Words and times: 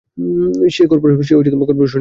সে 0.75 0.83
কর্পোরেশনের 0.87 1.45
ড্রাইভার। 1.45 1.87